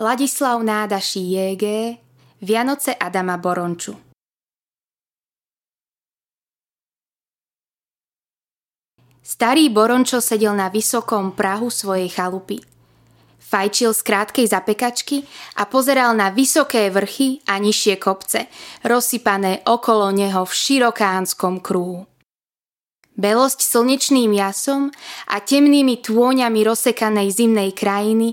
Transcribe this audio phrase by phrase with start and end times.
[0.00, 1.64] Ladislav Nádaší JG
[2.42, 4.00] Vianoce Adama Boronču
[9.20, 12.64] Starý Borončo sedel na vysokom prahu svojej chalupy.
[13.44, 15.20] Fajčil z krátkej zapekačky
[15.60, 18.48] a pozeral na vysoké vrchy a nižšie kopce,
[18.88, 22.08] rozsypané okolo neho v širokánskom kruhu.
[23.20, 24.88] Belosť slnečným jasom
[25.28, 28.32] a temnými tôňami rozsekanej zimnej krajiny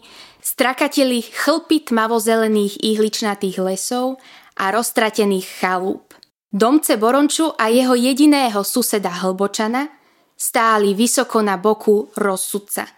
[0.57, 4.17] strakateli chlpy tmavozelených ihličnatých lesov
[4.57, 6.17] a roztratených chalúp.
[6.49, 9.85] Domce Boronču a jeho jediného suseda Hlbočana
[10.33, 12.89] stáli vysoko na boku rozsudca–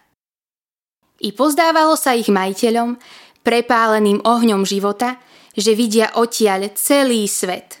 [1.20, 2.96] i pozdávalo sa ich majiteľom,
[3.44, 5.20] prepáleným ohňom života,
[5.52, 7.76] že vidia odtiaľ celý svet.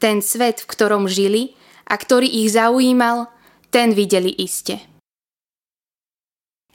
[0.00, 1.52] Ten svet, v ktorom žili
[1.84, 3.28] a ktorý ich zaujímal,
[3.68, 4.80] ten videli iste.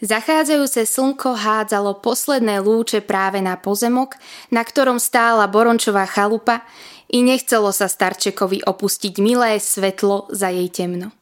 [0.01, 4.17] Zachádzajúce slnko hádzalo posledné lúče práve na pozemok,
[4.49, 6.65] na ktorom stála Borončová chalupa
[7.05, 11.13] i nechcelo sa starčekovi opustiť milé svetlo za jej temno.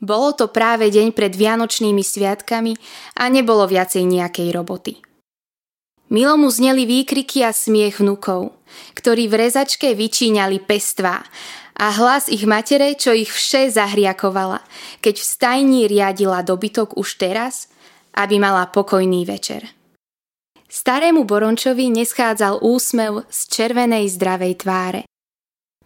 [0.00, 2.76] Bolo to práve deň pred Vianočnými sviatkami
[3.16, 5.00] a nebolo viacej nejakej roboty.
[6.10, 8.52] Milo mu zneli výkriky a smiech vnukov,
[8.98, 11.22] ktorí v rezačke vyčíňali pestvá
[11.80, 14.60] a hlas ich matere, čo ich vše zahriakovala,
[15.00, 17.72] keď v stajni riadila dobytok už teraz,
[18.12, 19.64] aby mala pokojný večer.
[20.68, 25.02] Starému Borončovi neschádzal úsmev z červenej zdravej tváre.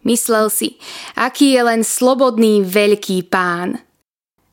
[0.04, 0.76] Myslel si,
[1.16, 3.78] aký je len slobodný veľký pán–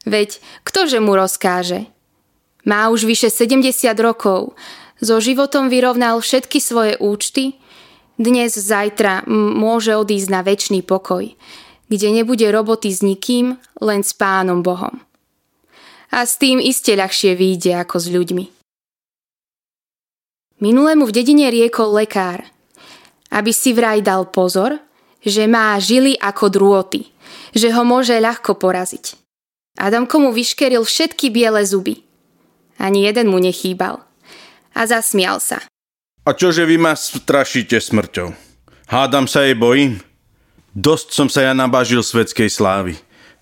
[0.06, 1.86] Veď ktože mu rozkáže?
[2.66, 4.54] Má už vyše 70 rokov,
[5.02, 7.58] so životom vyrovnal všetky svoje účty,
[8.22, 11.34] dnes, zajtra môže odísť na väčší pokoj,
[11.92, 15.02] kde nebude roboty s nikým, len s Pánom Bohom.
[16.14, 18.46] A s tým iste ľahšie vyjde ako s ľuďmi.
[20.62, 22.46] Minulému v dedine riekol lekár,
[23.34, 24.78] aby si vraj dal pozor,
[25.26, 27.10] že má žily ako drôty,
[27.58, 29.18] že ho môže ľahko poraziť.
[29.80, 32.04] Adamko mu vyškeril všetky biele zuby.
[32.78, 34.04] Ani jeden mu nechýbal.
[34.76, 35.71] A zasmial sa.
[36.22, 38.30] A čože vy ma strašíte smrťou?
[38.86, 39.98] Hádam sa jej bojím?
[40.78, 42.94] Dosť som sa ja nabažil svetskej slávy.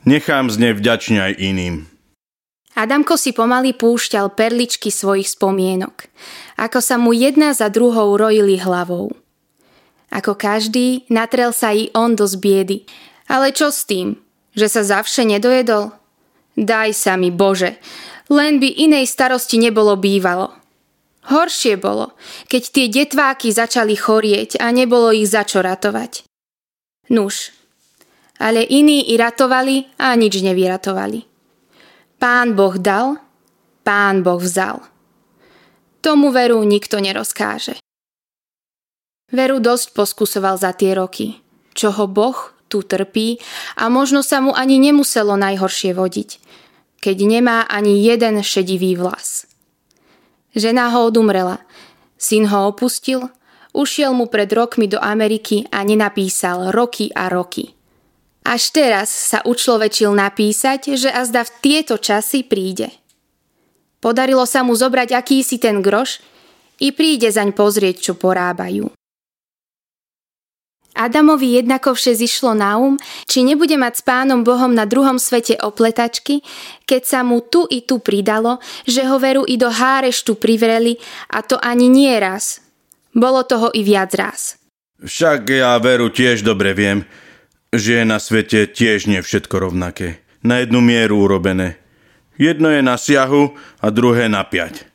[0.07, 1.75] Nechám z nej vďačne aj iným.
[2.79, 6.07] Adamko si pomaly púšťal perličky svojich spomienok,
[6.55, 9.11] ako sa mu jedna za druhou rojili hlavou.
[10.07, 12.87] Ako každý, natrel sa i on do zbiedy.
[13.27, 14.15] Ale čo s tým?
[14.55, 15.91] Že sa zavše nedojedol?
[16.55, 17.75] Daj sa mi, Bože,
[18.31, 20.55] len by inej starosti nebolo bývalo.
[21.27, 22.15] Horšie bolo,
[22.47, 26.23] keď tie detváky začali chorieť a nebolo ich za čo ratovať.
[27.11, 27.51] Nuž,
[28.39, 31.27] ale iní i ratovali a nič nevyratovali.
[32.15, 33.19] Pán Boh dal,
[33.83, 34.79] pán Boh vzal.
[35.99, 37.83] Tomu veru nikto nerozkáže.
[39.29, 41.43] Veru dosť poskusoval za tie roky,
[41.75, 43.41] čo Boh tu trpí
[43.75, 46.29] a možno sa mu ani nemuselo najhoršie vodiť,
[47.03, 49.48] keď nemá ani jeden šedivý vlas.
[50.59, 51.63] Žena ho odumrela,
[52.19, 53.31] syn ho opustil,
[53.71, 57.71] ušiel mu pred rokmi do Ameriky a nenapísal roky a roky.
[58.43, 62.91] Až teraz sa učlovečil napísať, že azda v tieto časy príde.
[64.03, 66.19] Podarilo sa mu zobrať akýsi ten groš
[66.83, 68.98] i príde zaň pozrieť, čo porábajú.
[70.99, 76.43] Adamovi jednakovše zišlo na um, či nebude mať s pánom Bohom na druhom svete opletačky,
[76.83, 80.99] keď sa mu tu i tu pridalo, že ho veru i do háreštu privreli
[81.31, 82.59] a to ani nie raz.
[83.15, 84.59] Bolo toho i viac raz.
[84.99, 87.07] Však ja veru tiež dobre viem,
[87.71, 90.19] že je na svete tiež nie všetko rovnaké.
[90.43, 91.79] Na jednu mieru urobené.
[92.35, 94.87] Jedno je na siahu a druhé na piať.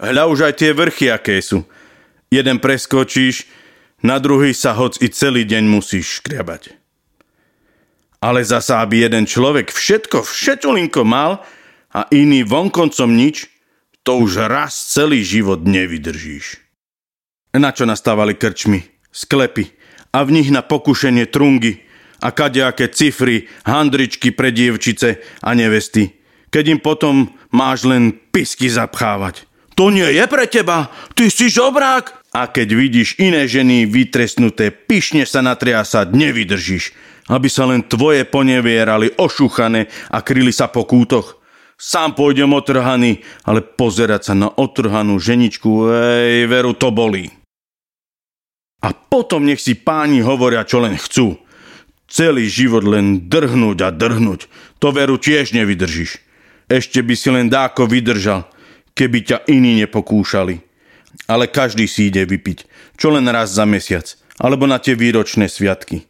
[0.00, 1.68] Hľa už aj tie vrchy, aké sú.
[2.32, 3.44] Jeden preskočíš,
[4.00, 6.76] na druhý sa hoc i celý deň musíš škriabať.
[8.20, 11.40] Ale zasa, aby jeden človek všetko, všetolinko mal
[11.92, 13.48] a iný vonkoncom nič,
[14.04, 16.60] to už raz celý život nevydržíš.
[17.56, 19.72] Na čo nastávali krčmy, sklepy
[20.12, 21.82] a v nich na pokušenie trungy
[22.20, 26.20] a kadejaké cifry, handričky pre dievčice a nevesty,
[26.52, 29.48] keď im potom máš len pisky zapchávať.
[29.80, 35.26] To nie je pre teba, ty si žobrák, a keď vidíš iné ženy vytresnuté, pyšne
[35.26, 36.94] sa natriasať, nevydržíš,
[37.26, 41.42] aby sa len tvoje ponevierali ošúchané a kryli sa po kútoch.
[41.80, 47.32] Sám pôjdem otrhaný, ale pozerať sa na otrhanú ženičku, ej, veru, to bolí.
[48.84, 51.40] A potom nech si páni hovoria, čo len chcú.
[52.10, 54.40] Celý život len drhnúť a drhnúť,
[54.76, 56.20] to veru tiež nevydržíš.
[56.68, 58.46] Ešte by si len dáko vydržal,
[58.94, 60.69] keby ťa iní nepokúšali.
[61.26, 62.66] Ale každý si ide vypiť,
[62.98, 64.06] čo len raz za mesiac,
[64.38, 66.06] alebo na tie výročné sviatky.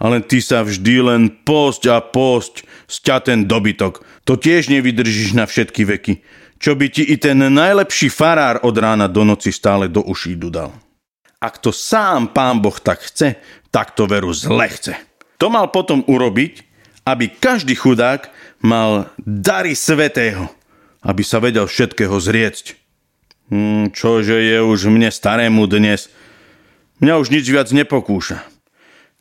[0.00, 4.02] Ale ty sa vždy len posť a posť, sťa ten dobytok.
[4.26, 6.14] To tiež nevydržíš na všetky veky.
[6.62, 10.70] Čo by ti i ten najlepší farár od rána do noci stále do uší dudal.
[11.42, 13.34] Ak to sám pán Boh tak chce,
[13.74, 14.94] tak to veru zle chce.
[15.42, 16.62] To mal potom urobiť,
[17.02, 18.30] aby každý chudák
[18.62, 20.46] mal dary svetého,
[21.02, 22.78] aby sa vedel všetkého zriecť.
[23.50, 26.12] Hmm, čože je už mne starému dnes.
[27.02, 28.44] Mňa už nič viac nepokúša.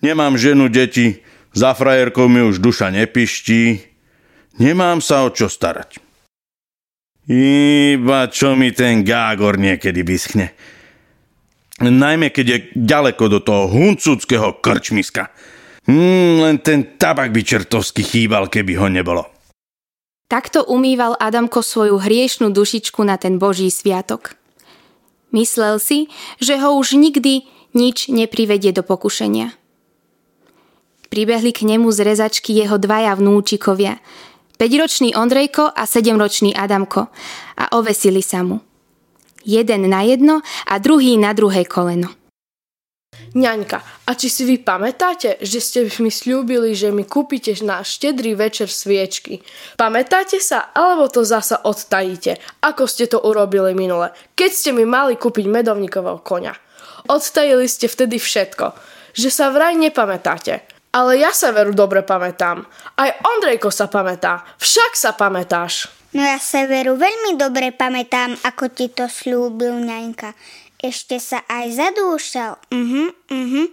[0.02, 1.22] Nemám ženu, deti,
[1.54, 3.82] za frajerkou mi už duša nepiští.
[4.62, 5.98] Nemám sa o čo starať.
[7.32, 10.52] Iba čo mi ten Gágor niekedy vyschne.
[11.82, 15.34] Najmä keď je ďaleko do toho huncúckého krčmiska.
[15.90, 19.26] Hmm, len ten tabak by čertovsky chýbal, keby ho nebolo.
[20.32, 24.40] Takto umýval Adamko svoju hriešnú dušičku na ten Boží sviatok.
[25.36, 26.08] Myslel si,
[26.40, 27.44] že ho už nikdy
[27.76, 29.52] nič neprivedie do pokušenia.
[31.12, 34.00] Pribehli k nemu z rezačky jeho dvaja vnúčikovia,
[34.56, 37.12] 5-ročný Ondrejko a 7-ročný Adamko
[37.60, 38.64] a ovesili sa mu.
[39.44, 42.21] Jeden na jedno a druhý na druhé koleno.
[43.32, 48.36] Ňaňka, a či si vy pamätáte, že ste mi slúbili, že mi kúpite na štedrý
[48.36, 49.40] večer sviečky?
[49.80, 55.16] Pamätáte sa, alebo to zasa odtajíte, ako ste to urobili minule, keď ste mi mali
[55.16, 56.60] kúpiť medovníkového konia?
[57.08, 58.76] Odtajili ste vtedy všetko,
[59.16, 60.68] že sa vraj nepamätáte.
[60.92, 62.68] Ale ja sa veru dobre pamätám.
[63.00, 64.44] Aj Ondrejko sa pamätá.
[64.60, 65.88] Však sa pamätáš.
[66.12, 70.36] No ja sa veru veľmi dobre pamätám, ako ti to slúbil, ňaňka.
[70.82, 72.58] Ešte sa aj zadúšal.
[72.74, 73.64] Mhm, mhm,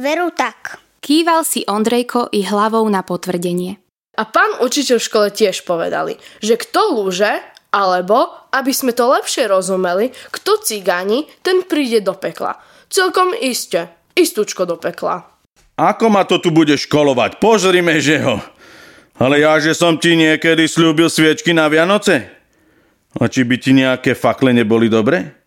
[0.00, 0.80] veru tak.
[1.04, 3.76] Kýval si Ondrejko i hlavou na potvrdenie.
[4.16, 9.44] A pán učiteľ v škole tiež povedali, že kto lúže, alebo, aby sme to lepšie
[9.44, 12.56] rozumeli, kto cigáni, ten príde do pekla.
[12.88, 15.28] Celkom iste, istúčko do pekla.
[15.76, 17.42] Ako ma to tu bude školovať?
[17.42, 18.40] Pozrime, že ho.
[19.20, 22.30] Ale ja, že som ti niekedy slúbil sviečky na Vianoce?
[23.20, 25.43] A či by ti nejaké fakle neboli dobre?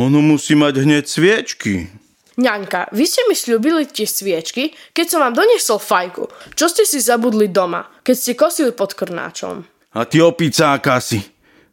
[0.00, 1.92] Ono musí mať hneď sviečky.
[2.40, 6.24] Ňaňka, vy ste mi slúbili tie sviečky, keď som vám doniesol fajku.
[6.56, 9.60] Čo ste si zabudli doma, keď ste kosili pod krnáčom?
[9.92, 11.20] A ty opicáka si.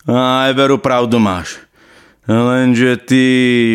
[0.04, 1.64] Aj veru pravdu máš.
[2.28, 3.24] Lenže ty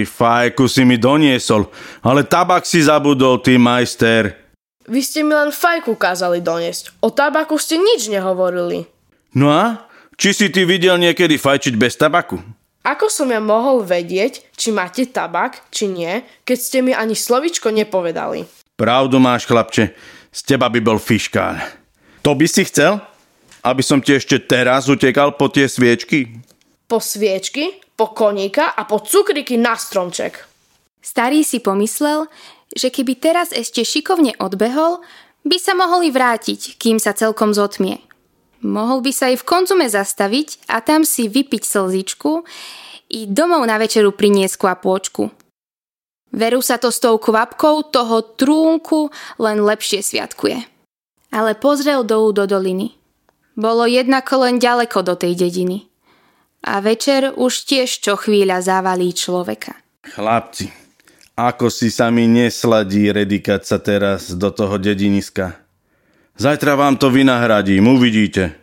[0.04, 1.72] fajku si mi doniesol,
[2.04, 4.36] ale tabak si zabudol, ty majster.
[4.84, 7.00] Vy ste mi len fajku kázali doniesť.
[7.00, 8.84] O tabaku ste nič nehovorili.
[9.32, 9.88] No a?
[10.20, 12.36] Či si ty videl niekedy fajčiť bez tabaku?
[12.82, 17.70] Ako som ja mohol vedieť, či máte tabak, či nie, keď ste mi ani slovičko
[17.70, 18.42] nepovedali?
[18.74, 19.94] Pravdu máš, chlapče.
[20.34, 21.62] Z teba by bol fiškál.
[22.26, 22.98] To by si chcel?
[23.62, 26.42] Aby som ti ešte teraz utekal po tie sviečky?
[26.90, 30.42] Po sviečky, po koníka a po cukriky na stromček.
[30.98, 32.26] Starý si pomyslel,
[32.74, 34.98] že keby teraz ešte šikovne odbehol,
[35.46, 38.02] by sa mohli vrátiť, kým sa celkom zotmie.
[38.62, 42.46] Mohol by sa aj v konzume zastaviť a tam si vypiť slzičku
[43.10, 45.34] i domov na večeru priniesť kvapôčku.
[46.32, 50.64] Veru sa to s tou kvapkou toho trúnku len lepšie sviatkuje.
[51.28, 52.96] Ale pozrel dolu do doliny.
[53.52, 55.92] Bolo jednako len ďaleko do tej dediny.
[56.64, 59.76] A večer už tiež čo chvíľa zavalí človeka.
[60.08, 60.72] Chlapci,
[61.36, 65.61] ako si sa nesladí redikať sa teraz do toho dediniska.
[66.36, 68.56] Zajtra vám to vynahradím, uvidíte.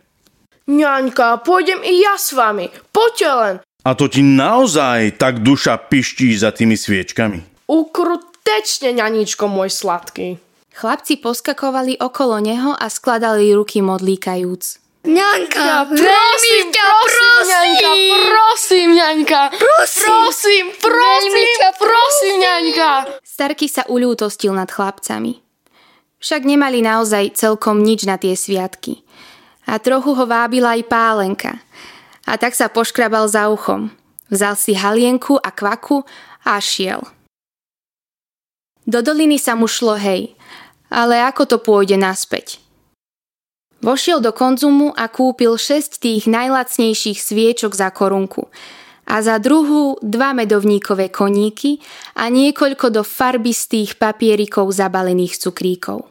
[0.70, 2.70] Ňaňka, pôjdem i ja s vami.
[2.94, 3.54] Poďte len.
[3.82, 7.66] A to ti naozaj tak duša piští za tými sviečkami?
[7.66, 10.36] Ukrutečne, ňaničko môj sladký.
[10.70, 14.64] Chlapci poskakovali okolo neho a skladali ruky modlíkajúc.
[15.00, 19.40] Ňaňka, Prosím ťa, prosím, prosím, ňaňka.
[19.56, 20.12] Prosím.
[20.12, 22.90] Prosím, prosím, prosím, ňaňka.
[23.24, 25.49] Starky sa uľútostil nad chlapcami.
[26.20, 29.00] Však nemali naozaj celkom nič na tie sviatky.
[29.64, 31.56] A trochu ho vábila aj pálenka.
[32.28, 33.88] A tak sa poškrabal za uchom.
[34.28, 36.04] Vzal si halienku a kvaku
[36.44, 37.02] a šiel.
[38.84, 40.36] Do doliny sa mu šlo hej,
[40.92, 42.60] ale ako to pôjde naspäť?
[43.80, 48.52] Vošiel do konzumu a kúpil 6 tých najlacnejších sviečok za korunku
[49.08, 51.80] a za druhú dva medovníkové koníky
[52.12, 56.09] a niekoľko do farbistých papierikov zabalených cukríkov.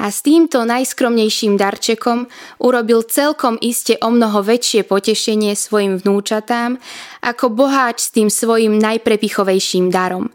[0.00, 2.26] A s týmto najskromnejším darčekom
[2.58, 6.80] urobil celkom iste o mnoho väčšie potešenie svojim vnúčatám
[7.22, 10.32] ako boháč s tým svojim najprepichovejším darom,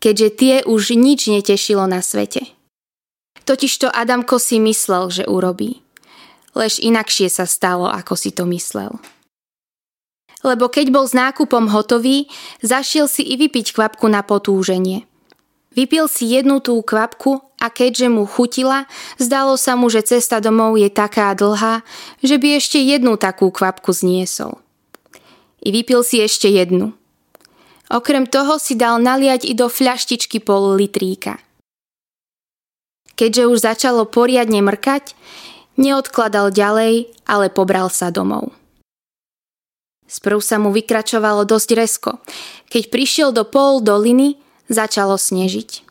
[0.00, 2.50] keďže tie už nič netešilo na svete.
[3.46, 5.86] Totižto Adamko si myslel, že urobí.
[6.58, 8.98] Lež inakšie sa stalo, ako si to myslel.
[10.46, 12.30] lebo keď bol s nákupom hotový,
[12.62, 15.06] zašiel si i vypiť kvapku na potúženie.
[15.76, 18.88] Vypil si jednu tú kvapku a keďže mu chutila,
[19.20, 21.84] zdalo sa mu, že cesta domov je taká dlhá,
[22.24, 24.56] že by ešte jednu takú kvapku zniesol.
[25.60, 26.96] I vypil si ešte jednu.
[27.92, 31.38] Okrem toho si dal naliať i do fľaštičky pol litríka.
[33.16, 35.12] Keďže už začalo poriadne mrkať,
[35.76, 38.52] neodkladal ďalej, ale pobral sa domov.
[40.06, 42.10] Sprv sa mu vykračovalo dosť resko.
[42.70, 45.86] Keď prišiel do pol doliny, začalo snežiť.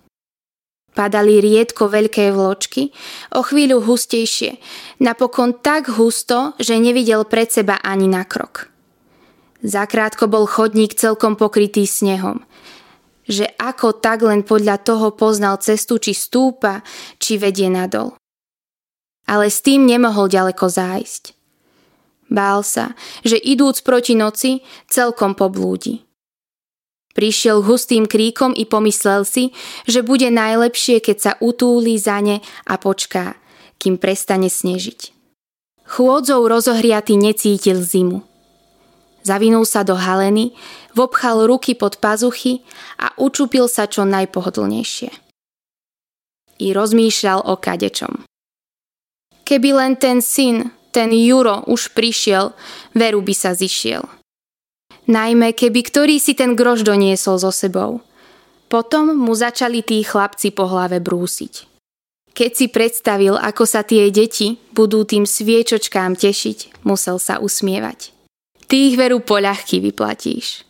[0.95, 2.95] Padali riedko veľké vločky,
[3.35, 4.55] o chvíľu hustejšie,
[5.03, 8.71] napokon tak husto, že nevidel pred seba ani na krok.
[9.59, 12.47] Zakrátko bol chodník celkom pokrytý snehom.
[13.27, 16.85] Že ako tak len podľa toho poznal cestu, či stúpa,
[17.19, 18.15] či vedie nadol.
[19.25, 21.35] Ale s tým nemohol ďaleko zájsť.
[22.29, 22.93] Bál sa,
[23.25, 26.05] že idúc proti noci, celkom poblúdi.
[27.15, 29.55] Prišiel hustým kríkom i pomyslel si,
[29.87, 33.39] že bude najlepšie, keď sa utúli za ne a počká,
[33.79, 35.15] kým prestane snežiť.
[35.87, 38.19] Chôdzou rozohriaty necítil zimu.
[39.23, 40.53] Zavinul sa do haleny,
[40.91, 42.61] vobchal ruky pod pazuchy
[42.99, 45.09] a učupil sa čo najpohodlnejšie.
[46.59, 48.27] I rozmýšľal o kadečom.
[49.45, 52.51] Keby len ten syn, ten Juro už prišiel,
[52.97, 54.03] veru by sa zišiel.
[55.05, 58.01] Najmä keby ktorý si ten grož doniesol so sebou.
[58.65, 61.69] Potom mu začali tí chlapci po hlave brúsiť.
[62.35, 68.11] Keď si predstavil, ako sa tie deti budú tým sviečočkám tešiť, musel sa usmievať.
[68.65, 70.65] Tých veru poľahky vyplatíš.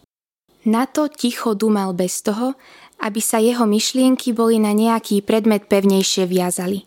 [0.68, 2.54] Na to ticho dumal bez toho,
[3.02, 6.86] aby sa jeho myšlienky boli na nejaký predmet pevnejšie viazali.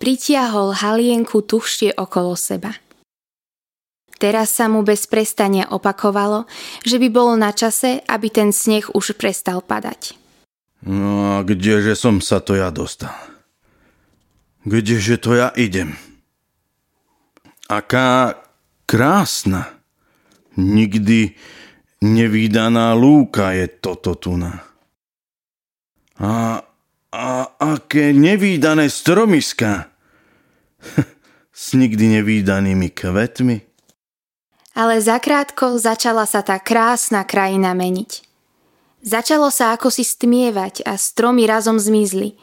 [0.00, 2.74] Pritiahol halienku tuhšie okolo seba.
[4.18, 6.46] Teraz sa mu bez prestania opakovalo,
[6.86, 10.14] že by bolo na čase, aby ten sneh už prestal padať.
[10.84, 13.14] No a kdeže som sa to ja dostal?
[14.64, 15.96] Kdeže to ja idem?
[17.68, 18.36] Aká
[18.84, 19.72] krásna,
[20.56, 21.34] nikdy
[22.04, 24.60] nevýdaná lúka je toto tuna.
[26.20, 26.60] A,
[27.10, 27.26] a
[27.58, 29.88] aké nevýdané stromiska
[31.50, 33.73] s nikdy nevýdanými kvetmi.
[34.74, 38.26] Ale zakrátko začala sa tá krásna krajina meniť.
[39.06, 42.34] Začalo sa ako si stmievať a stromy razom zmizli.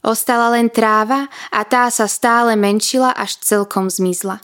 [0.00, 4.40] Ostala len tráva a tá sa stále menšila až celkom zmizla.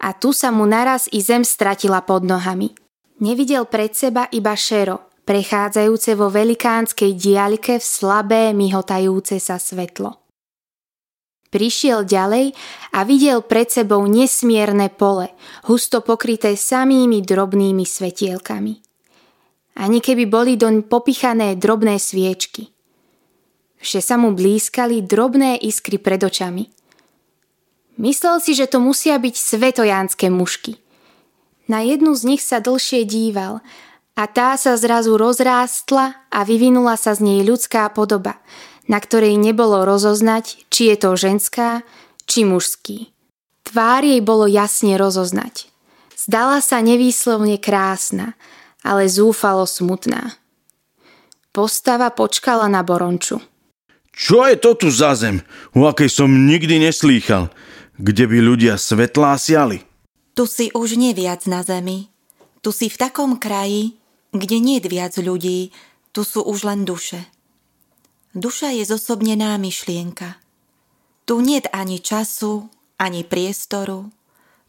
[0.00, 2.72] A tu sa mu naraz i zem stratila pod nohami.
[3.20, 10.19] Nevidel pred seba iba šero, prechádzajúce vo velikánskej diaľke v slabé, myhotajúce sa svetlo.
[11.50, 12.54] Prišiel ďalej
[12.94, 15.34] a videl pred sebou nesmierne pole,
[15.66, 18.78] husto pokryté samými drobnými svetielkami.
[19.82, 22.70] Ani keby boli doň popichané drobné sviečky.
[23.82, 26.70] Vše sa mu blískali drobné iskry pred očami.
[27.98, 30.78] Myslel si, že to musia byť svetojánske mušky.
[31.66, 33.58] Na jednu z nich sa dlhšie díval
[34.14, 38.38] a tá sa zrazu rozrástla a vyvinula sa z nej ľudská podoba–
[38.90, 41.86] na ktorej nebolo rozoznať, či je to ženská,
[42.26, 43.14] či mužský.
[43.62, 45.70] Tvár jej bolo jasne rozoznať.
[46.18, 48.34] Zdala sa nevýslovne krásna,
[48.82, 50.34] ale zúfalo smutná.
[51.54, 53.38] Postava počkala na Boronču.
[54.10, 57.48] Čo je to tu za zem, o akej som nikdy neslýchal,
[57.94, 59.86] kde by ľudia svetlá siali?
[60.34, 62.10] Tu si už neviac na zemi.
[62.60, 63.96] Tu si v takom kraji,
[64.34, 65.70] kde nie je viac ľudí,
[66.10, 67.22] tu sú už len duše.
[68.30, 70.38] Duša je zosobnená myšlienka.
[71.26, 74.10] Tu niet ani času, ani priestoru,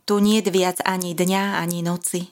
[0.06, 2.26] tu niet viac ani dňa, ani noci.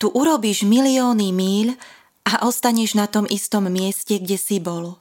[0.00, 1.76] Tu urobíš milióny míľ
[2.24, 4.96] a ostaneš na tom istom mieste, kde si bol.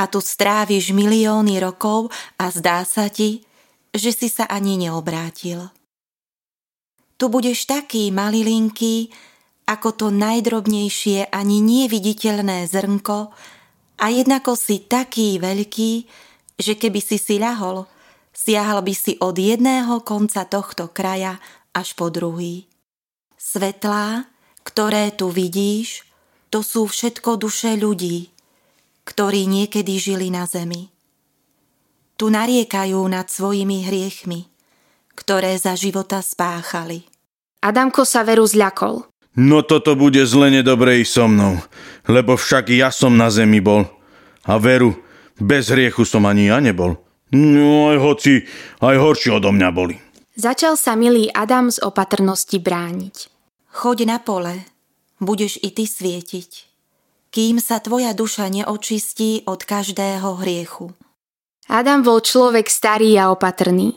[0.00, 2.08] A tu stráviš milióny rokov
[2.40, 3.44] a zdá sa ti,
[3.92, 5.68] že si sa ani neobrátil.
[7.20, 9.12] Tu budeš taký malilinký,
[9.68, 13.36] ako to najdrobnejšie ani neviditeľné zrnko,
[14.00, 15.92] a jednako si taký veľký,
[16.56, 17.84] že keby si si ľahol,
[18.32, 21.36] siahal by si od jedného konca tohto kraja
[21.76, 22.64] až po druhý.
[23.36, 24.24] Svetlá,
[24.64, 26.08] ktoré tu vidíš,
[26.48, 28.32] to sú všetko duše ľudí,
[29.04, 30.90] ktorí niekedy žili na zemi.
[32.16, 34.48] Tu nariekajú nad svojimi hriechmi,
[35.16, 37.08] ktoré za života spáchali.
[37.60, 39.08] Adamko sa veru zľakol.
[39.40, 41.56] No toto bude zle nedobre i so mnou,
[42.04, 43.88] lebo však ja som na zemi bol.
[44.44, 45.00] A veru,
[45.40, 47.00] bez hriechu som ani ja nebol.
[47.32, 48.44] No aj hoci,
[48.84, 49.96] aj horšie odo mňa boli.
[50.36, 53.16] Začal sa milý Adam z opatrnosti brániť.
[53.80, 54.60] Choď na pole,
[55.24, 56.50] budeš i ty svietiť,
[57.32, 60.92] kým sa tvoja duša neočistí od každého hriechu.
[61.64, 63.96] Adam bol človek starý a opatrný.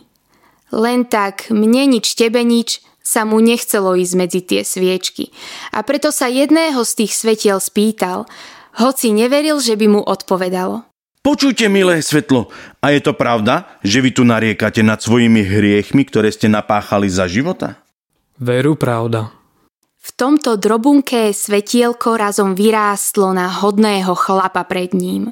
[0.71, 5.35] Len tak mne nič, tebe nič sa mu nechcelo ísť medzi tie sviečky
[5.75, 8.25] a preto sa jedného z tých svetiel spýtal,
[8.79, 10.87] hoci neveril, že by mu odpovedalo.
[11.23, 12.51] Počujte, milé svetlo,
[12.83, 17.31] a je to pravda, že vy tu nariekate nad svojimi hriechmi, ktoré ste napáchali za
[17.31, 17.79] života?
[18.35, 19.31] Veru pravda.
[20.03, 25.31] V tomto drobunké svetielko razom vyrástlo na hodného chlapa pred ním.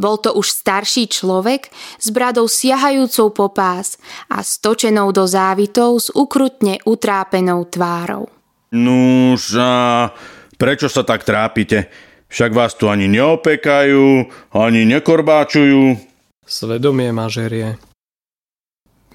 [0.00, 1.68] Bol to už starší človek
[2.00, 4.00] s bradou siahajúcou po pás
[4.32, 8.32] a stočenou do závitov s ukrutne utrápenou tvárou.
[8.72, 10.08] Nuž a
[10.56, 11.92] prečo sa tak trápite?
[12.32, 16.00] Však vás tu ani neopekajú, ani nekorbáčujú.
[16.48, 17.76] Svedomie ma žerie.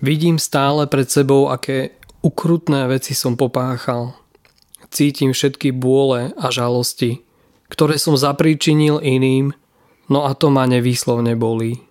[0.04, 4.14] Vidím stále pred sebou, aké ukrutné veci som popáchal.
[4.92, 7.24] Cítim všetky bôle a žalosti,
[7.72, 9.56] ktoré som zapríčinil iným,
[10.10, 11.82] no a to ma nevýslovne bolí.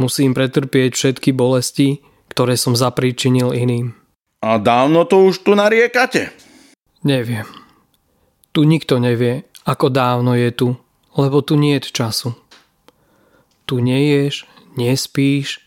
[0.00, 2.00] Musím pretrpieť všetky bolesti,
[2.32, 3.92] ktoré som zapríčinil iným.
[4.42, 6.32] A dávno to už tu nariekate?
[7.04, 7.46] Neviem.
[8.50, 10.68] Tu nikto nevie, ako dávno je tu,
[11.14, 12.34] lebo tu nie je času.
[13.68, 15.62] Tu neješ, nespíš,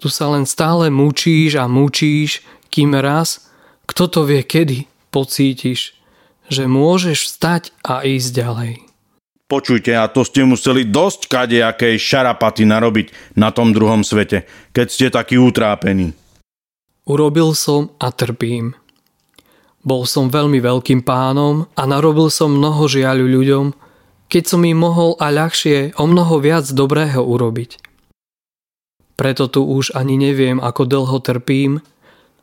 [0.00, 3.48] tu sa len stále mučíš a mučíš, kým raz,
[3.88, 5.96] kto to vie kedy, pocítiš,
[6.52, 8.72] že môžeš vstať a ísť ďalej.
[9.46, 14.42] Počujte, a to ste museli dosť kadejakej šarapaty narobiť na tom druhom svete,
[14.74, 16.18] keď ste takí utrápení.
[17.06, 18.74] Urobil som a trpím.
[19.86, 23.66] Bol som veľmi veľkým pánom a narobil som mnoho žiaľu ľuďom,
[24.26, 27.78] keď som im mohol a ľahšie o mnoho viac dobrého urobiť.
[29.14, 31.86] Preto tu už ani neviem, ako dlho trpím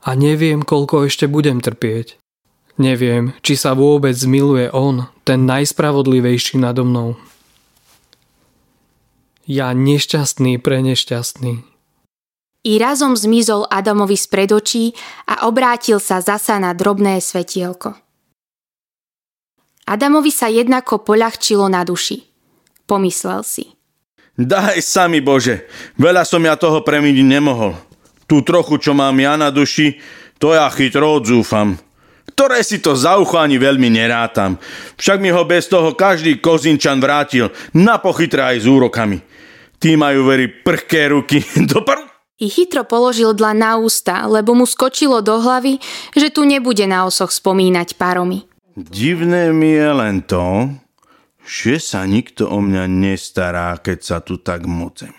[0.08, 2.16] a neviem, koľko ešte budem trpieť.
[2.80, 7.16] Neviem, či sa vôbec zmiluje on, ten najspravodlivejší nado mnou.
[9.44, 11.64] Ja nešťastný pre nešťastný.
[12.64, 14.84] I razom zmizol Adamovi z predočí
[15.28, 17.92] a obrátil sa zasa na drobné svetielko.
[19.84, 22.24] Adamovi sa jednako poľahčilo na duši.
[22.88, 23.76] Pomyslel si.
[24.40, 25.68] Daj sami Bože,
[26.00, 27.76] veľa som ja toho premiť nemohol.
[28.24, 30.00] Tú trochu, čo mám ja na duši,
[30.40, 31.76] to ja chytro odzúfam.
[32.34, 34.58] Ktoré si to za ucho ani veľmi nerátam.
[34.98, 39.22] Však mi ho bez toho každý kozinčan vrátil, na pochytre aj s úrokami.
[39.78, 41.46] Tí majú veri prhké ruky.
[41.70, 42.10] Do pr-
[42.42, 45.80] I chytro položil dla na ústa, lebo mu skočilo do hlavy,
[46.12, 48.44] že tu nebude na osoch spomínať paromy.
[48.76, 50.74] Divné mi je len to,
[51.46, 55.16] že sa nikto o mňa nestará, keď sa tu tak mocem.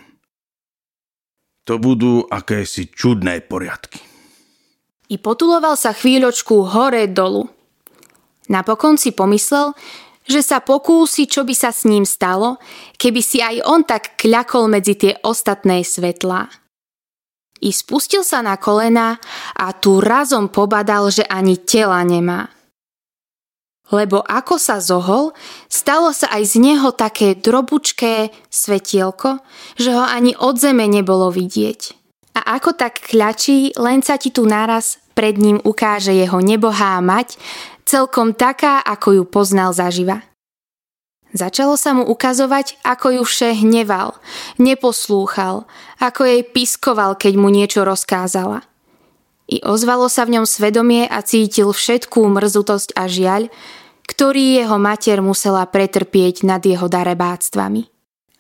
[1.64, 4.03] To budú akési čudné poriadky.
[5.12, 7.48] I potuloval sa chvíľočku hore dolu.
[8.48, 9.76] Napokon si pomyslel,
[10.24, 12.56] že sa pokúsi, čo by sa s ním stalo,
[12.96, 16.48] keby si aj on tak kľakol medzi tie ostatné svetlá.
[17.64, 19.20] I spustil sa na kolena
[19.56, 22.52] a tu razom pobadal, že ani tela nemá.
[23.92, 25.36] Lebo ako sa zohol,
[25.68, 29.44] stalo sa aj z neho také drobučké svetielko,
[29.76, 32.03] že ho ani od zeme nebolo vidieť.
[32.35, 37.38] A ako tak kľačí, len sa ti tu naraz pred ním ukáže jeho nebohá mať,
[37.87, 40.27] celkom taká, ako ju poznal zaživa.
[41.35, 44.14] Začalo sa mu ukazovať, ako ju vše hneval,
[44.59, 45.66] neposlúchal,
[45.99, 48.62] ako jej piskoval, keď mu niečo rozkázala–
[49.44, 53.53] i ozvalo sa v ňom svedomie a cítil všetkú mrzutosť a žiaľ,
[54.09, 57.88] ktorý jeho mater musela pretrpieť nad jeho darebáctvami.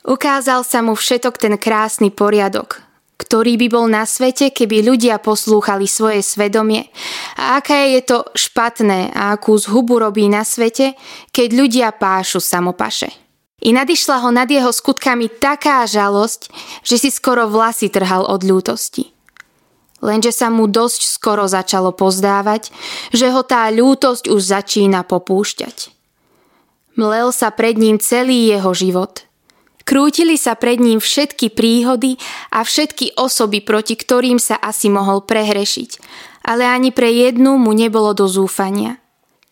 [0.04, 2.84] Ukázal sa mu všetok ten krásny poriadok,
[3.24, 6.92] ktorý by bol na svete, keby ľudia poslúchali svoje svedomie
[7.40, 10.92] a aké je to špatné a akú zhubu robí na svete,
[11.32, 13.08] keď ľudia pášu samopaše.
[13.64, 16.52] I nadišla ho nad jeho skutkami taká žalosť,
[16.84, 19.14] že si skoro vlasy trhal od ľútosti
[20.04, 22.68] lenže sa mu dosť skoro začalo pozdávať,
[23.16, 25.88] že ho tá ľútosť už začína popúšťať.
[27.00, 29.24] Mlel sa pred ním celý jeho život.
[29.84, 32.16] Krútili sa pred ním všetky príhody
[32.48, 36.00] a všetky osoby, proti ktorým sa asi mohol prehrešiť,
[36.48, 38.96] ale ani pre jednu mu nebolo do zúfania.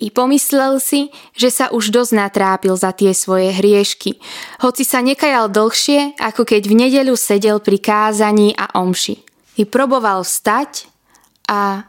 [0.03, 4.18] I pomyslel si, že sa už dosť natrápil za tie svoje hriešky,
[4.64, 9.23] hoci sa nekajal dlhšie, ako keď v nedeľu sedel pri kázaní a omši.
[9.61, 10.90] I proboval vstať
[11.47, 11.85] a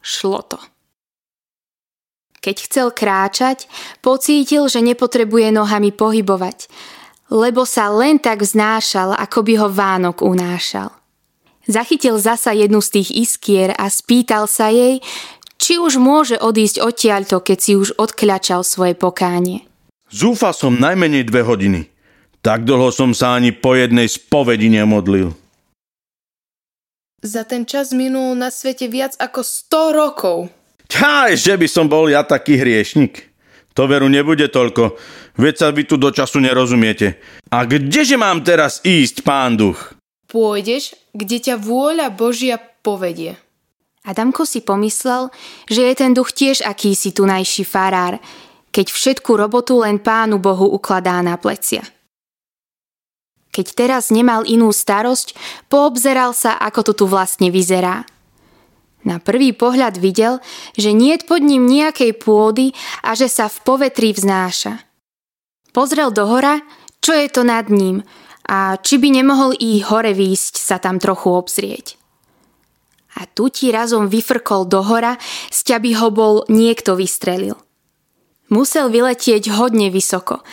[0.00, 0.58] šlo to.
[2.40, 3.68] Keď chcel kráčať,
[4.02, 6.66] pocítil, že nepotrebuje nohami pohybovať,
[7.30, 10.94] lebo sa len tak vznášal, ako by ho Vánok unášal.
[11.66, 15.02] Zachytil zasa jednu z tých iskier a spýtal sa jej,
[15.58, 19.66] či už môže odísť odtiaľto, keď si už odkľačal svoje pokánie.
[20.06, 21.80] Zúfal som najmenej dve hodiny.
[22.38, 25.34] Tak dlho som sa ani po jednej spovedi nemodlil.
[27.26, 30.38] Za ten čas minul na svete viac ako 100 rokov.
[31.02, 33.34] Aj, že by som bol ja taký hriešnik.
[33.74, 34.94] To veru nebude toľko,
[35.36, 37.20] veď sa vy tu do času nerozumiete.
[37.52, 39.96] A kdeže mám teraz ísť, pán duch?
[40.26, 43.38] Pôjdeš, kde ťa vôľa Božia povedie.
[44.06, 45.34] Adamko si pomyslel,
[45.66, 48.22] že je ten duch tiež akýsi tunajší farár,
[48.70, 51.82] keď všetku robotu len pánu Bohu ukladá na plecia.
[53.50, 55.34] Keď teraz nemal inú starosť,
[55.66, 58.06] poobzeral sa, ako to tu vlastne vyzerá.
[59.02, 60.38] Na prvý pohľad videl,
[60.76, 64.85] že nie je pod ním nejakej pôdy a že sa v povetrí vznáša.
[65.76, 66.64] Pozrel do hora,
[67.04, 68.00] čo je to nad ním
[68.48, 72.00] a či by nemohol i hore výjsť sa tam trochu obzrieť
[73.16, 75.16] a tu ti razom vyfrkol do hora,
[75.48, 77.56] z by ho bol niekto vystrelil.
[78.52, 80.44] Musel vyletieť hodne vysoko,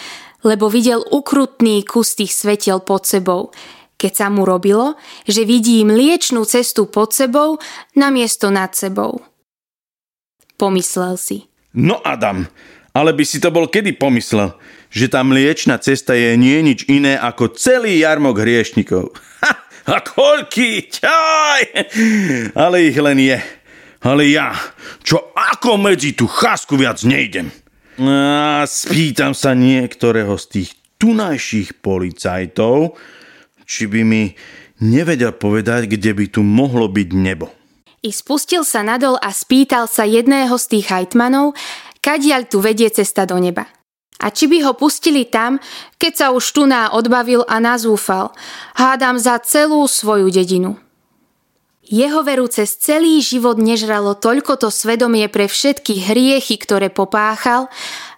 [0.41, 3.53] lebo videl ukrutný kus tých svetiel pod sebou,
[3.99, 7.62] keď sa mu robilo, že vidí mliečnú cestu pod sebou
[7.93, 9.21] namiesto nad sebou.
[10.57, 11.45] Pomyslel si.
[11.77, 12.47] No Adam,
[12.95, 14.57] ale by si to bol kedy pomyslel,
[14.93, 19.10] že tá mliečna cesta je nie nič iné ako celý jarmok hriešnikov.
[19.41, 19.53] Ha!
[19.84, 20.88] A koľký?
[20.88, 21.62] Ťaj!
[22.53, 23.41] Ale ich len je.
[24.06, 24.53] Ale ja,
[25.01, 27.49] čo ako medzi tú chásku viac nejdem.
[27.99, 30.69] A spýtam sa niektorého z tých
[31.01, 32.95] tunajších policajtov,
[33.65, 34.23] či by mi
[34.79, 37.51] nevedel povedať, kde by tu mohlo byť nebo.
[38.03, 41.56] I spustil sa nadol a spýtal sa jedného z tých hajtmanov,
[42.03, 43.67] kadiaľ tu vedie cesta do neba.
[44.23, 45.59] A či by ho pustili tam,
[45.99, 48.31] keď sa už tuná odbavil a nazúfal,
[48.79, 50.79] hádam za celú svoju dedinu.
[51.83, 57.67] Jeho veru cez celý život nežralo toľko to svedomie pre všetky hriechy, ktoré popáchal,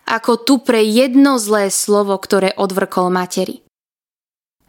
[0.06, 3.66] ako tu pre jedno zlé slovo, ktoré odvrkol materi.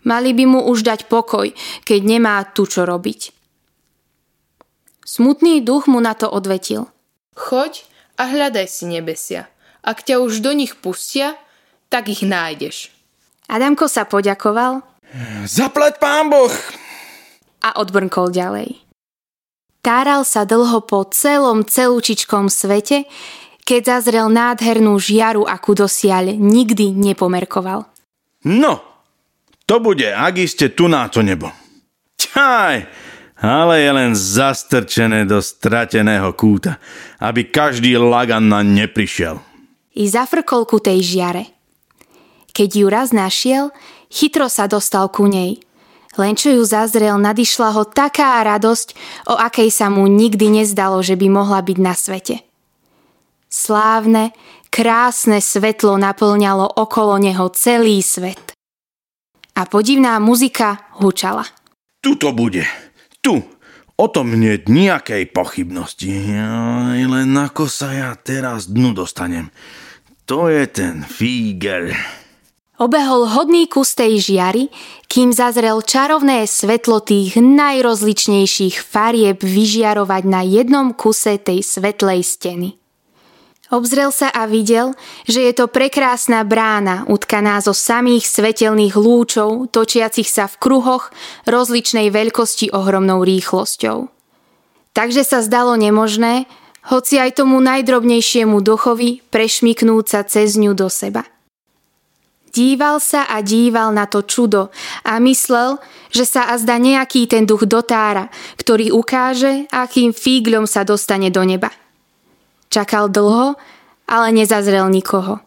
[0.08, 1.52] Mali by mu už dať pokoj,
[1.84, 3.36] keď nemá tu čo robiť.
[5.04, 6.88] Smutný duch mu na to odvetil.
[7.36, 7.84] Choď
[8.16, 9.52] a hľadaj si nebesia.
[9.86, 11.38] Ak ťa už do nich pustia,
[11.86, 12.90] tak ich nájdeš.
[13.46, 14.82] Adamko sa poďakoval.
[15.46, 16.50] Zaplať pán Boh!
[17.62, 18.82] A odbrnkol ďalej.
[19.86, 23.06] Táral sa dlho po celom celúčičkom svete,
[23.62, 27.86] keď zazrel nádhernú žiaru, akú dosiaľ nikdy nepomerkoval.
[28.42, 28.82] No,
[29.70, 31.54] to bude, ak iste tu na to nebo.
[32.18, 32.76] Ťaj,
[33.38, 36.82] ale je len zastrčené do strateného kúta,
[37.22, 39.38] aby každý lagan na neprišiel
[39.96, 41.56] i zafrkol ku tej žiare.
[42.52, 43.72] Keď ju raz našiel,
[44.12, 45.60] chytro sa dostal ku nej.
[46.16, 48.96] Len čo ju zazrel, nadišla ho taká radosť,
[49.28, 52.40] o akej sa mu nikdy nezdalo, že by mohla byť na svete.
[53.52, 54.32] Slávne,
[54.72, 58.56] krásne svetlo naplňalo okolo neho celý svet.
[59.56, 61.44] A podivná muzika hučala.
[62.00, 62.64] Tu to bude.
[63.20, 63.36] Tu.
[63.96, 66.12] O tom nie nejakej pochybnosti.
[66.12, 69.48] Ja, len ako sa ja teraz dnu dostanem.
[70.26, 71.94] To je ten fígel.
[72.82, 74.68] Obehol hodný kus tej žiary,
[75.06, 82.74] kým zazrel čarovné svetlo tých najrozličnejších farieb vyžiarovať na jednom kuse tej svetlej steny.
[83.70, 84.98] Obzrel sa a videl,
[85.30, 91.14] že je to prekrásna brána, utkaná zo samých svetelných lúčov, točiacich sa v kruhoch
[91.46, 94.10] rozličnej veľkosti ohromnou rýchlosťou.
[94.90, 96.50] Takže sa zdalo nemožné,
[96.86, 101.26] hoci aj tomu najdrobnejšiemu duchovi prešmiknúť sa cez ňu do seba.
[102.56, 104.72] Díval sa a díval na to čudo
[105.04, 105.76] a myslel,
[106.08, 111.68] že sa azda nejaký ten duch dotára, ktorý ukáže, akým fígľom sa dostane do neba.
[112.72, 113.60] Čakal dlho,
[114.08, 115.44] ale nezazrel nikoho.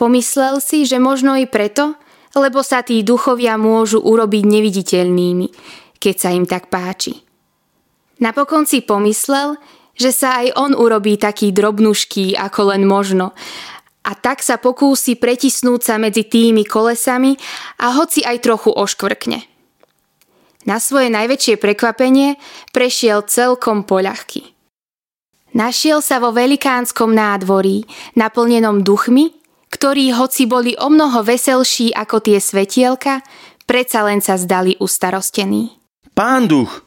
[0.00, 1.92] Pomyslel si, že možno i preto,
[2.32, 5.46] lebo sa tí duchovia môžu urobiť neviditeľnými,
[6.00, 7.20] keď sa im tak páči.
[8.16, 9.60] Napokon si pomyslel,
[9.96, 13.32] že sa aj on urobí taký drobnušký, ako len možno.
[14.06, 17.34] A tak sa pokúsi pretisnúť sa medzi tými kolesami
[17.82, 19.42] a hoci aj trochu oškvrkne.
[20.66, 22.38] Na svoje najväčšie prekvapenie
[22.70, 24.54] prešiel celkom poľahky.
[25.56, 29.32] Našiel sa vo velikánskom nádvorí, naplnenom duchmi,
[29.72, 33.24] ktorí hoci boli o mnoho veselší ako tie svetielka,
[33.66, 35.74] predsa len sa zdali ustarostení.
[36.14, 36.85] Pán duch,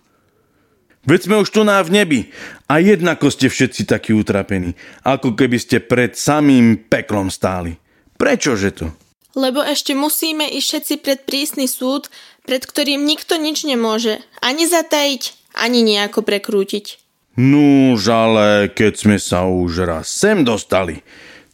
[1.09, 2.21] Veď sme už tu na v nebi
[2.69, 7.81] a jednako ste všetci takí utrapení, ako keby ste pred samým peklom stáli.
[8.21, 8.93] Prečože to?
[9.33, 12.13] Lebo ešte musíme ísť všetci pred prísny súd,
[12.45, 17.01] pred ktorým nikto nič nemôže ani zatajiť, ani nejako prekrútiť.
[17.41, 21.01] Núž, ale keď sme sa už raz sem dostali,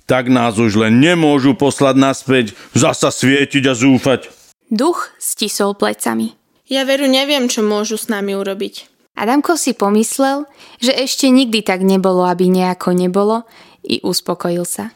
[0.03, 4.27] tak nás už len nemôžu poslať naspäť, zasa svietiť a zúfať.
[4.67, 6.35] Duch stisol plecami.
[6.67, 8.94] Ja veru neviem, čo môžu s nami urobiť.
[9.15, 10.43] Adamko si pomyslel,
[10.83, 13.47] že ešte nikdy tak nebolo, aby nejako nebolo,
[13.85, 14.91] i uspokojil sa.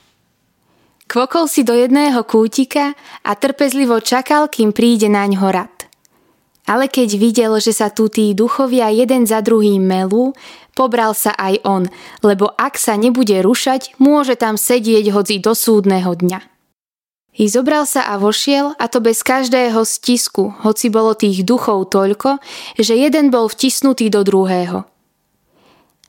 [1.10, 2.94] Kvokol si do jedného kútika
[3.26, 5.90] a trpezlivo čakal, kým príde naň rad.
[6.70, 10.38] Ale keď videl, že sa tu tí duchovia jeden za druhým melú,
[10.78, 11.90] pobral sa aj on,
[12.22, 16.59] lebo ak sa nebude rušať, môže tam sedieť hoci do súdneho dňa.
[17.40, 22.44] I zobral sa a vošiel, a to bez každého stisku, hoci bolo tých duchov toľko,
[22.76, 24.84] že jeden bol vtisnutý do druhého.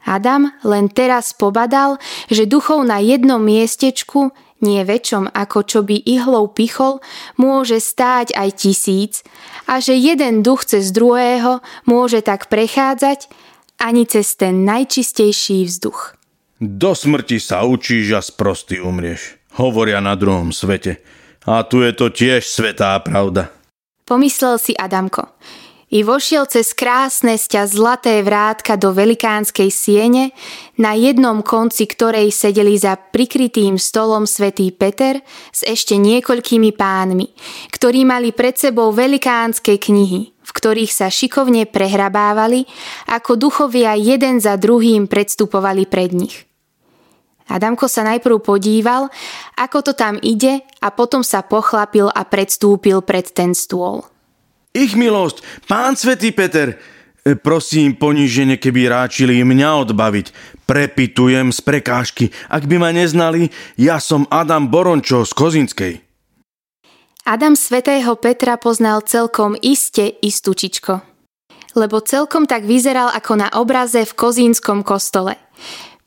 [0.03, 6.51] Adam len teraz pobadal, že duchov na jednom miestečku nie väčšom ako čo by ihlou
[6.53, 7.01] pichol,
[7.41, 9.25] môže stáť aj tisíc
[9.65, 13.31] a že jeden duch cez druhého môže tak prechádzať
[13.81, 16.19] ani cez ten najčistejší vzduch.
[16.61, 21.01] Do smrti sa učíš a sprostý umrieš, hovoria na druhom svete.
[21.49, 23.49] A tu je to tiež svetá pravda.
[24.05, 25.31] Pomyslel si Adamko
[25.91, 30.31] i vošiel cez krásne sťa zlaté vrátka do velikánskej siene,
[30.79, 35.19] na jednom konci ktorej sedeli za prikrytým stolom svätý Peter
[35.51, 37.27] s ešte niekoľkými pánmi,
[37.75, 42.71] ktorí mali pred sebou velikánske knihy, v ktorých sa šikovne prehrabávali,
[43.11, 46.50] ako duchovia jeden za druhým predstupovali pred nich.
[47.51, 49.11] Adamko sa najprv podíval,
[49.59, 54.07] ako to tam ide a potom sa pochlapil a predstúpil pred ten stôl.
[54.71, 56.79] Ich milosť, pán svätý Peter,
[57.27, 60.27] e, prosím ponížene, keby ráčili mňa odbaviť.
[60.63, 62.31] Prepitujem z prekážky.
[62.47, 65.95] Ak by ma neznali, ja som Adam Borončo z Kozinskej.
[67.27, 71.03] Adam svätého Petra poznal celkom iste istučičko.
[71.75, 75.35] Lebo celkom tak vyzeral ako na obraze v Kozínskom kostole.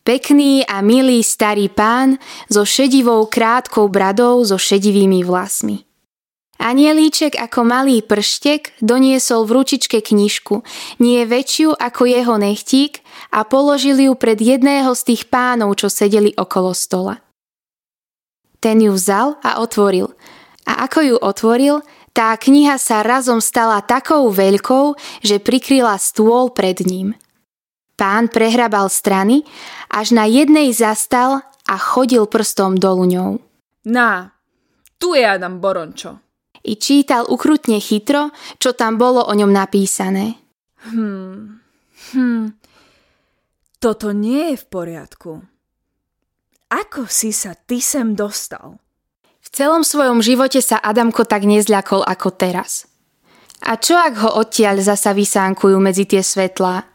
[0.03, 2.19] Pekný a milý starý pán
[2.51, 5.87] so šedivou krátkou bradou so šedivými vlasmi.
[6.59, 10.59] Anielíček ako malý prštek doniesol v ručičke knižku,
[10.99, 12.99] nie väčšiu ako jeho nechtík
[13.31, 17.23] a položil ju pred jedného z tých pánov, čo sedeli okolo stola.
[18.59, 20.11] Ten ju vzal a otvoril.
[20.67, 21.79] A ako ju otvoril,
[22.11, 27.15] tá kniha sa razom stala takou veľkou, že prikryla stôl pred ním.
[27.93, 29.45] Pán prehrabal strany,
[29.93, 33.31] až na jednej zastal a chodil prstom dolu ňou.
[33.85, 34.33] Na,
[34.97, 36.23] tu je Adam Borončo
[36.63, 40.39] i čítal ukrutne chytro, čo tam bolo o ňom napísané.
[40.87, 41.59] Hmm,
[42.15, 42.55] hmm,
[43.83, 45.31] toto nie je v poriadku.
[46.71, 48.79] Ako si sa ty sem dostal?
[49.43, 52.89] V celom svojom živote sa Adamko tak nezľakol ako teraz.
[53.63, 56.87] A čo ak ho odtiaľ zasa vysánkujú medzi tie svetlá?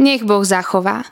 [0.00, 1.04] Nech Boh zachová.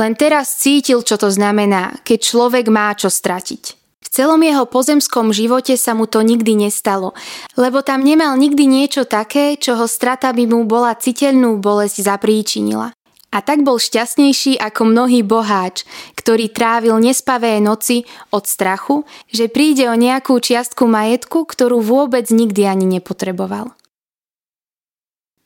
[0.00, 3.76] Len teraz cítil, čo to znamená, keď človek má čo stratiť.
[4.00, 7.12] V celom jeho pozemskom živote sa mu to nikdy nestalo,
[7.54, 12.96] lebo tam nemal nikdy niečo také, čoho strata by mu bola citeľnú bolesť zapríčinila.
[13.30, 15.86] A tak bol šťastnejší ako mnohý boháč,
[16.18, 18.02] ktorý trávil nespavé noci
[18.34, 23.70] od strachu, že príde o nejakú čiastku majetku, ktorú vôbec nikdy ani nepotreboval.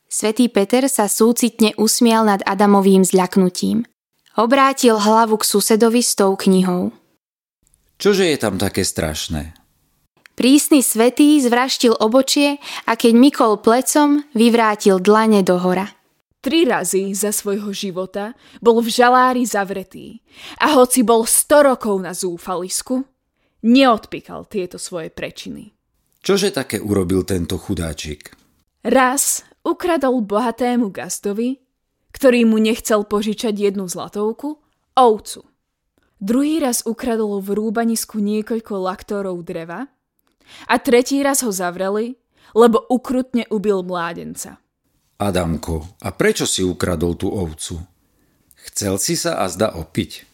[0.08, 3.84] Svetý Peter sa súcitne usmial nad Adamovým zľaknutím.
[4.34, 6.90] Obrátil hlavu k susedovi s tou knihou.
[8.02, 9.54] Čože je tam také strašné?
[10.34, 12.58] Prísny svetý zvraštil obočie
[12.90, 15.86] a keď mykol plecom, vyvrátil dlane do hora.
[16.42, 20.20] Tri razy za svojho života bol v žalári zavretý
[20.58, 23.06] a hoci bol 100 rokov na zúfalisku,
[23.62, 25.72] neodpíkal tieto svoje prečiny.
[26.20, 28.34] Čože také urobil tento chudáčik?
[28.84, 31.63] Raz ukradol bohatému gastovi,
[32.14, 34.62] ktorý mu nechcel požičať jednu zlatovku,
[34.94, 35.42] ovcu–
[36.24, 39.92] Druhý raz ukradol v rúbanisku niekoľko laktórov dreva
[40.64, 42.16] a tretí raz ho zavreli,
[42.56, 44.56] lebo ukrutne ubil mládenca.
[45.20, 47.76] Adamko, a prečo si ukradol tú ovcu?
[48.56, 50.24] Chcel si sa a zda opiť?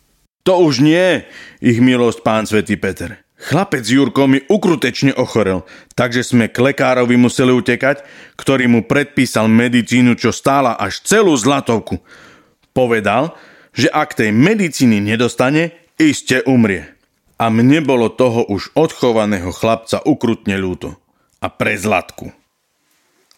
[0.47, 1.27] To už nie,
[1.59, 3.27] ich milosť pán svätý Peter.
[3.40, 5.64] Chlapec Jurko mi ukrutečne ochorel,
[5.96, 8.05] takže sme k lekárovi museli utekať,
[8.37, 12.05] ktorý mu predpísal medicínu, čo stála až celú zlatovku.
[12.76, 13.33] Povedal,
[13.72, 16.92] že ak tej medicíny nedostane, iste umrie.
[17.40, 21.00] A mne bolo toho už odchovaného chlapca ukrutne ľúto.
[21.40, 22.37] A pre zlatku.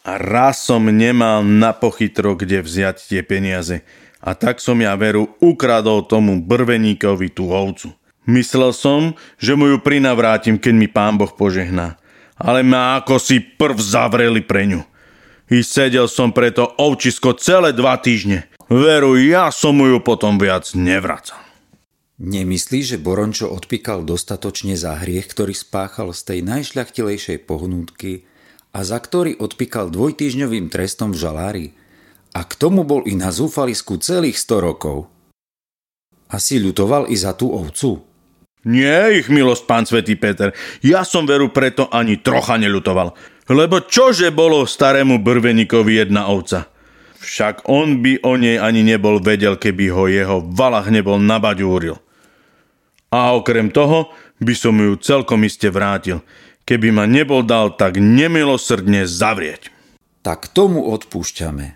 [0.02, 3.86] A raz som nemal na pochytro, kde vziať tie peniaze.
[4.18, 7.94] A tak som ja veru ukradol tomu brveníkovi tú ovcu.
[8.22, 11.98] Myslel som, že mu ju prinavrátim, keď mi pán Boh požehná.
[12.38, 14.82] Ale ma ako si prv zavreli pre ňu.
[15.50, 18.46] I sedel som preto ovčisko celé dva týždne.
[18.72, 21.42] Veru, ja som mu ju potom viac nevracal.
[22.22, 28.30] Nemyslí, že Borončo odpíkal dostatočne za hriech, ktorý spáchal z tej najšľachtilejšej pohnútky
[28.70, 31.66] a za ktorý odpíkal dvojtýžňovým trestom v žalári?
[32.32, 35.10] A k tomu bol i na zúfalisku celých 100 rokov.
[36.32, 38.11] Asi ľutoval i za tú ovcu.
[38.62, 40.54] Nie, ich milosť, pán svätý Peter.
[40.86, 43.14] Ja som veru preto ani trocha neľutoval.
[43.50, 46.70] Lebo čože bolo starému brvenikovi jedna ovca?
[47.18, 51.98] Však on by o nej ani nebol vedel, keby ho jeho valach nebol nabaďúril.
[53.10, 56.22] A okrem toho by som ju celkom iste vrátil,
[56.62, 59.70] keby ma nebol dal tak nemilosrdne zavrieť.
[60.22, 61.66] Tak tomu odpúšťame.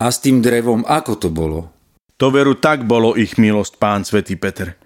[0.00, 1.72] A s tým drevom ako to bolo?
[2.16, 4.76] To veru tak bolo ich milosť, pán svätý Peter,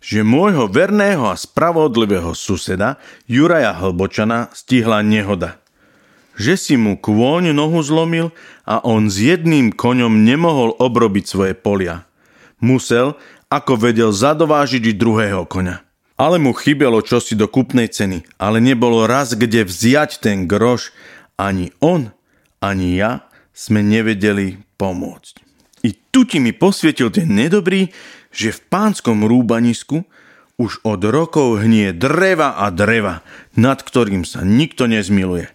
[0.00, 2.96] že môjho verného a spravodlivého suseda
[3.28, 5.60] Juraja Hlbočana stihla nehoda.
[6.40, 8.32] Že si mu kôň nohu zlomil
[8.64, 12.08] a on s jedným koňom nemohol obrobiť svoje polia.
[12.64, 13.20] Musel,
[13.52, 15.84] ako vedel zadovážiť druhého koňa.
[16.16, 20.92] Ale mu chybelo čosi do kupnej ceny, ale nebolo raz kde vziať ten groš,
[21.40, 22.12] ani on,
[22.60, 23.24] ani ja
[23.56, 25.40] sme nevedeli pomôcť.
[25.80, 27.88] I tu ti mi posvietil ten nedobrý,
[28.30, 30.06] že v pánskom rúbanisku
[30.60, 33.24] už od rokov hnie dreva a dreva,
[33.56, 35.48] nad ktorým sa nikto nezmiluje.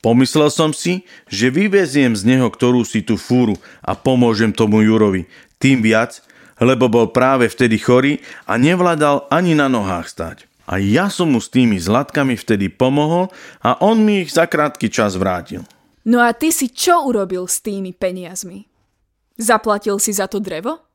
[0.00, 5.28] Pomyslel som si, že vyveziem z neho ktorú si tú fúru a pomôžem tomu Jurovi.
[5.60, 6.24] Tým viac,
[6.56, 10.36] lebo bol práve vtedy chorý a nevládal ani na nohách stať.
[10.64, 13.28] A ja som mu s tými zlatkami vtedy pomohol
[13.60, 15.68] a on mi ich za krátky čas vrátil.
[16.08, 18.64] No a ty si čo urobil s tými peniazmi?
[19.36, 20.89] Zaplatil si za to drevo?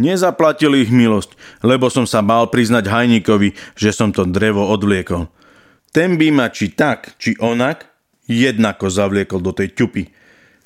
[0.00, 5.28] Nezaplatil ich milosť, lebo som sa bál priznať hajníkovi, že som to drevo odvliekol.
[5.92, 7.92] Ten by ma či tak, či onak,
[8.24, 10.08] jednako zavliekol do tej ťupy,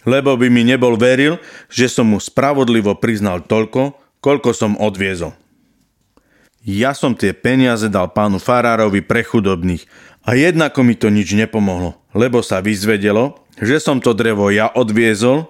[0.07, 5.35] lebo by mi nebol veril, že som mu spravodlivo priznal toľko, koľko som odviezol.
[6.67, 9.87] Ja som tie peniaze dal pánu Farárovi pre chudobných
[10.27, 15.47] a jednako mi to nič nepomohlo, lebo sa vyzvedelo, že som to drevo ja odviezol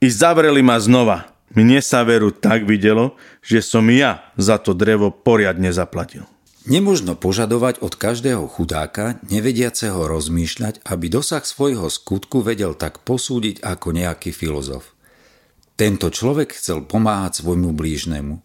[0.00, 1.35] i zavreli ma znova.
[1.54, 6.26] Mne sa veru tak videlo, že som ja za to drevo poriadne zaplatil.
[6.66, 13.94] Nemožno požadovať od každého chudáka, nevediaceho rozmýšľať, aby dosah svojho skutku vedel tak posúdiť ako
[13.94, 14.98] nejaký filozof.
[15.78, 18.42] Tento človek chcel pomáhať svojmu blížnemu.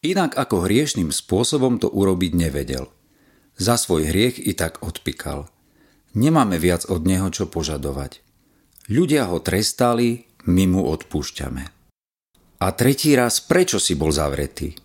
[0.00, 2.88] Inak ako hriešným spôsobom to urobiť nevedel.
[3.60, 5.52] Za svoj hriech i tak odpikal.
[6.16, 8.24] Nemáme viac od neho čo požadovať.
[8.88, 11.79] Ľudia ho trestali, my mu odpúšťame.
[12.60, 14.76] A tretí raz, prečo si bol zavretý?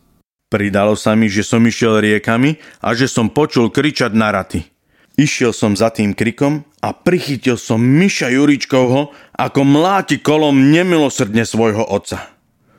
[0.48, 4.64] Pridalo sa mi, že som išiel riekami a že som počul kričať na raty.
[5.20, 11.84] Išiel som za tým krikom a prichytil som Miša Juričkovho, ako mláti kolom nemilosrdne svojho
[11.84, 12.32] otca.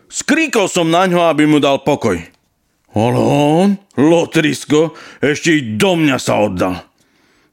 [0.08, 2.16] Skríkol som na ňo, aby mu dal pokoj.
[2.96, 6.80] Ale on, Lotrisko, ešte i do mňa sa oddal.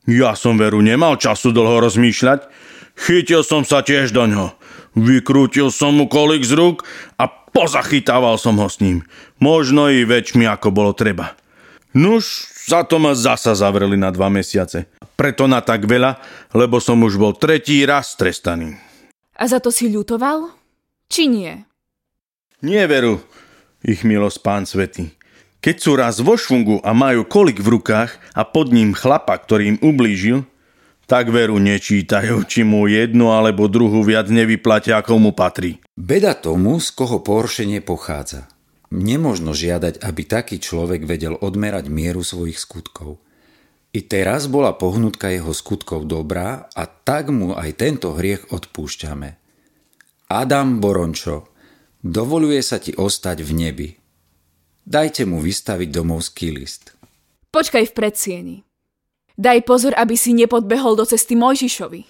[0.07, 2.47] Ja som veru nemal času dlho rozmýšľať.
[2.95, 4.55] Chytil som sa tiež do ňoho.
[4.93, 6.85] Vykrútil som mu kolik z rúk
[7.17, 9.01] a pozachytával som ho s ním.
[9.41, 11.33] Možno i väčšmi, ako bolo treba.
[11.93, 14.89] Nuž, za to ma zasa zavreli na dva mesiace.
[15.13, 16.17] Preto na tak veľa,
[16.57, 18.77] lebo som už bol tretí raz trestaný.
[19.37, 20.53] A za to si ľutoval?
[21.09, 21.53] Či nie?
[22.65, 23.21] Nie veru,
[23.85, 25.13] ich milosť pán svety.
[25.63, 29.75] Keď sú raz vo švungu a majú kolik v rukách a pod ním chlapa, ktorý
[29.75, 30.43] im ublížil,
[31.05, 35.83] tak veru nečítajú, či mu jednu alebo druhú viac nevyplatia, ako mu patrí.
[35.93, 38.47] Beda tomu, z koho poršenie pochádza.
[38.93, 43.17] Nemožno žiadať, aby taký človek vedel odmerať mieru svojich skutkov.
[43.93, 49.37] I teraz bola pohnutka jeho skutkov dobrá a tak mu aj tento hriech odpúšťame.
[50.33, 51.53] Adam Borončo,
[52.01, 53.89] dovoluje sa ti ostať v nebi.
[54.81, 56.97] Dajte mu vystaviť domovský list.
[57.53, 58.55] Počkaj v predsieni.
[59.33, 62.01] Daj pozor, aby si nepodbehol do cesty Mojžišovi,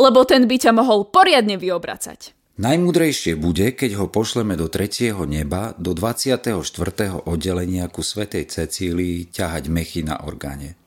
[0.00, 2.32] lebo ten by ťa mohol poriadne vyobracať.
[2.54, 6.62] Najmudrejšie bude, keď ho pošleme do tretieho neba, do 24.
[7.26, 10.78] oddelenia ku svetej Cecílii ťahať mechy na orgáne.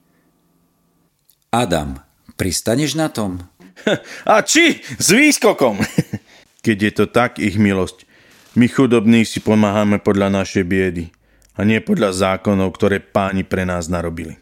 [1.52, 2.00] Adam,
[2.40, 3.44] pristaneš na tom?
[4.32, 4.80] A či?
[4.80, 5.84] S výskokom!
[6.66, 8.08] Keď je to tak, ich milosť,
[8.56, 11.14] my chudobní si pomáhame podľa našej biedy
[11.54, 14.40] a nie podľa zákonov, ktoré páni pre nás narobili.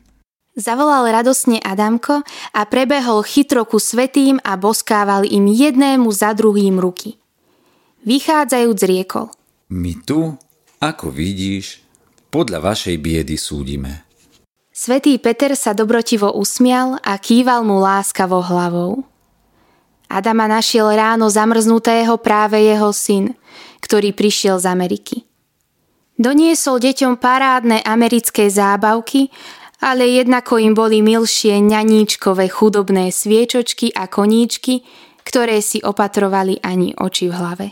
[0.56, 2.24] Zavolal radosne Adamko
[2.56, 7.20] a prebehol chytro ku svetým a boskával im jednému za druhým ruky.
[8.08, 9.28] Vychádzajúc riekol.
[9.68, 10.32] My tu,
[10.80, 11.84] ako vidíš,
[12.32, 14.08] podľa vašej biedy súdime.
[14.72, 19.04] Svetý Peter sa dobrotivo usmial a kýval mu láskavo hlavou.
[20.08, 23.36] Adama našiel ráno zamrznutého práve jeho syn,
[23.84, 25.16] ktorý prišiel z Ameriky.
[26.16, 29.28] Doniesol deťom parádne americké zábavky,
[29.86, 34.82] ale jednako im boli milšie ňaníčkové chudobné sviečočky a koníčky,
[35.22, 37.68] ktoré si opatrovali ani oči v hlave.